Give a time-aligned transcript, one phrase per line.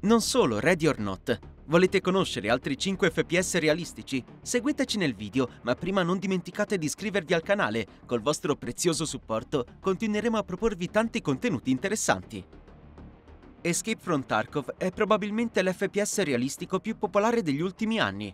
[0.00, 1.36] Non solo Ready or Not.
[1.64, 4.22] Volete conoscere altri 5 FPS realistici?
[4.40, 7.84] Seguiteci nel video, ma prima non dimenticate di iscrivervi al canale.
[8.06, 12.44] Col vostro prezioso supporto continueremo a proporvi tanti contenuti interessanti.
[13.60, 18.32] Escape from Tarkov è probabilmente l'FPS realistico più popolare degli ultimi anni.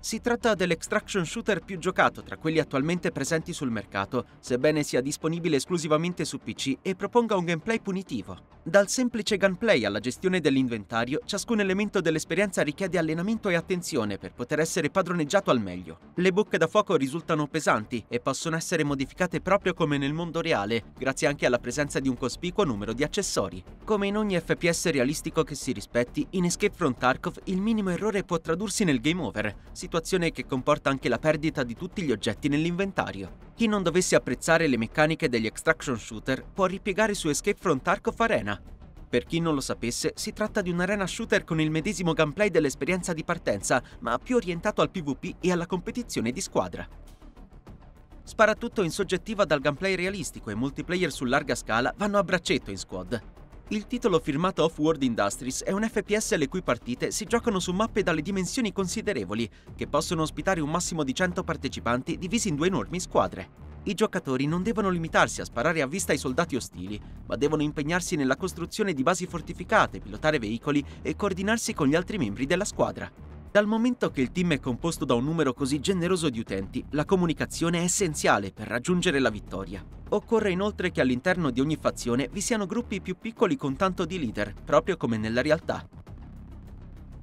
[0.00, 5.56] Si tratta dell'extraction shooter più giocato tra quelli attualmente presenti sul mercato, sebbene sia disponibile
[5.56, 8.61] esclusivamente su PC e proponga un gameplay punitivo.
[8.64, 14.60] Dal semplice gunplay alla gestione dell'inventario, ciascun elemento dell'esperienza richiede allenamento e attenzione per poter
[14.60, 15.98] essere padroneggiato al meglio.
[16.14, 20.92] Le bocche da fuoco risultano pesanti e possono essere modificate proprio come nel mondo reale,
[20.96, 23.60] grazie anche alla presenza di un cospicuo numero di accessori.
[23.82, 28.22] Come in ogni FPS realistico che si rispetti, in Escape from Tarkov il minimo errore
[28.22, 32.46] può tradursi nel game over, situazione che comporta anche la perdita di tutti gli oggetti
[32.46, 33.50] nell'inventario.
[33.62, 38.20] Chi non dovesse apprezzare le meccaniche degli extraction shooter può ripiegare su Escape from Tarkov
[38.20, 38.60] Arena.
[39.08, 42.50] Per chi non lo sapesse, si tratta di un arena shooter con il medesimo gameplay
[42.50, 46.84] dell'esperienza di partenza, ma più orientato al PvP e alla competizione di squadra.
[48.24, 52.72] Spara tutto in soggettiva dal gameplay realistico e multiplayer su larga scala vanno a braccetto
[52.72, 53.22] in squad.
[53.68, 58.02] Il titolo firmato Off-World Industries è un FPS le cui partite si giocano su mappe
[58.02, 63.00] dalle dimensioni considerevoli, che possono ospitare un massimo di 100 partecipanti divisi in due enormi
[63.00, 63.70] squadre.
[63.84, 68.14] I giocatori non devono limitarsi a sparare a vista ai soldati ostili, ma devono impegnarsi
[68.14, 73.10] nella costruzione di basi fortificate, pilotare veicoli e coordinarsi con gli altri membri della squadra.
[73.50, 77.04] Dal momento che il team è composto da un numero così generoso di utenti, la
[77.04, 80.01] comunicazione è essenziale per raggiungere la vittoria.
[80.12, 84.18] Occorre inoltre che all'interno di ogni fazione vi siano gruppi più piccoli con tanto di
[84.18, 85.88] leader, proprio come nella realtà.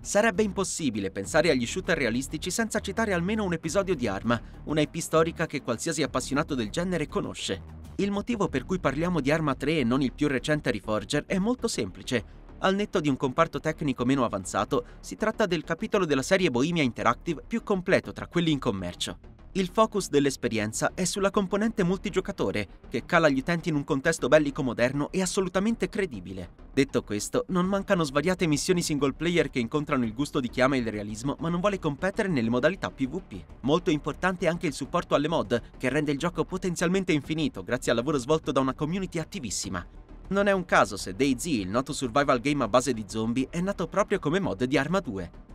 [0.01, 4.97] Sarebbe impossibile pensare agli shooter realistici senza citare almeno un episodio di Arma, una IP
[4.97, 7.61] storica che qualsiasi appassionato del genere conosce.
[7.97, 11.37] Il motivo per cui parliamo di Arma 3 e non il più recente Reforger è
[11.37, 12.37] molto semplice.
[12.59, 16.81] Al netto di un comparto tecnico meno avanzato, si tratta del capitolo della serie Bohemia
[16.81, 19.38] Interactive più completo tra quelli in commercio.
[19.53, 24.61] Il focus dell'esperienza è sulla componente multigiocatore, che cala gli utenti in un contesto bellico
[24.61, 26.51] moderno e assolutamente credibile.
[26.71, 30.77] Detto questo, non mancano svariate missioni single player che incontrano il gusto di chi ama
[30.77, 33.43] il realismo ma non vuole competere nelle modalità PvP.
[33.61, 37.89] Molto importante è anche il supporto alle mod, che rende il gioco potenzialmente infinito grazie
[37.89, 39.83] al lavoro svolto da una community attivissima.
[40.27, 43.59] Non è un caso se DayZ, il noto survival game a base di zombie, è
[43.61, 45.48] nato proprio come mod di Arma 2.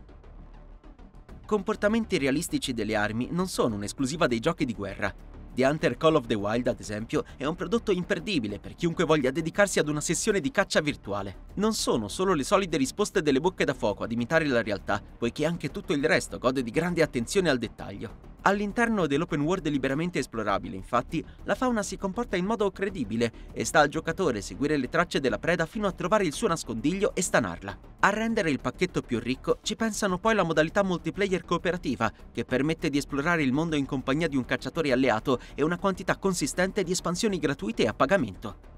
[1.47, 5.15] Comportamenti realistici delle armi non sono un'esclusiva dei giochi di guerra.
[5.55, 9.31] The Hunter Call of the Wild, ad esempio, è un prodotto imperdibile per chiunque voglia
[9.31, 11.43] dedicarsi ad una sessione di caccia virtuale.
[11.57, 15.45] Non sono solo le solide risposte delle bocche da fuoco ad imitare la realtà, poiché
[15.45, 18.34] anche tutto il resto gode di grande attenzione al dettaglio.
[18.47, 23.81] All'interno dell'open world liberamente esplorabile, infatti, la fauna si comporta in modo credibile e sta
[23.81, 27.79] al giocatore seguire le tracce della preda fino a trovare il suo nascondiglio e stanarla.
[28.01, 32.91] A rendere il pacchetto più ricco ci pensano poi la modalità multiplayer cooperativa, che permette
[32.91, 36.93] di esplorare il mondo in compagnia di un cacciatore alleato e una quantità consistente di
[36.93, 38.73] espansioni gratuite a pagamento.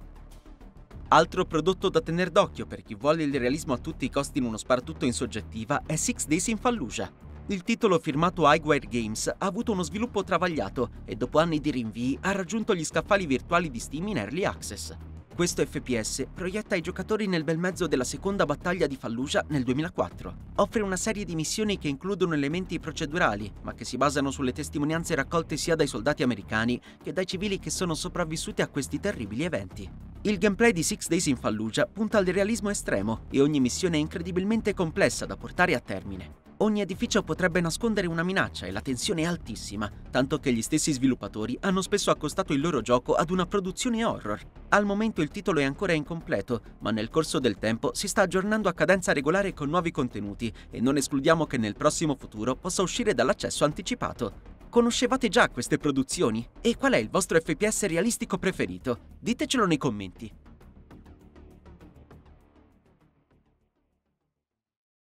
[1.09, 4.45] Altro prodotto da tenere d'occhio per chi vuole il realismo a tutti i costi in
[4.45, 7.11] uno sparatutto in soggettiva è Six Days in Fallujah.
[7.49, 12.19] Il titolo firmato Highwire Games ha avuto uno sviluppo travagliato e dopo anni di rinvii
[12.23, 14.97] ha raggiunto gli scaffali virtuali di Steam in Early Access.
[15.33, 20.37] Questo FPS proietta i giocatori nel bel mezzo della seconda battaglia di Fallujah nel 2004.
[20.57, 25.15] Offre una serie di missioni che includono elementi procedurali, ma che si basano sulle testimonianze
[25.15, 29.89] raccolte sia dai soldati americani che dai civili che sono sopravvissuti a questi terribili eventi.
[30.23, 34.01] Il gameplay di Six Days in Fallujah punta al realismo estremo e ogni missione è
[34.01, 36.46] incredibilmente complessa da portare a termine.
[36.61, 40.91] Ogni edificio potrebbe nascondere una minaccia e la tensione è altissima, tanto che gli stessi
[40.91, 44.41] sviluppatori hanno spesso accostato il loro gioco ad una produzione horror.
[44.71, 48.71] Al momento il titolo è ancora incompleto, ma nel corso del tempo si sta aggiornando
[48.71, 53.13] a cadenza regolare con nuovi contenuti e non escludiamo che nel prossimo futuro possa uscire
[53.13, 54.55] dall'accesso anticipato.
[54.71, 56.47] Conoscevate già queste produzioni?
[56.63, 58.99] E qual è il vostro FPS realistico preferito?
[59.21, 60.33] Ditecelo nei commenti.